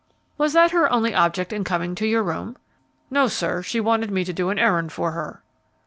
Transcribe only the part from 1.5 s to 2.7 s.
in coming to your room?"